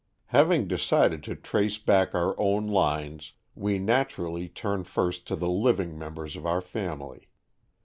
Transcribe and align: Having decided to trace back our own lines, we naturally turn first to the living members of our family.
Having 0.33 0.67
decided 0.67 1.21
to 1.25 1.35
trace 1.35 1.77
back 1.77 2.15
our 2.15 2.33
own 2.39 2.65
lines, 2.65 3.33
we 3.53 3.77
naturally 3.77 4.49
turn 4.49 4.83
first 4.83 5.27
to 5.27 5.35
the 5.35 5.47
living 5.51 5.95
members 5.95 6.35
of 6.35 6.43
our 6.43 6.57
family. 6.61 7.27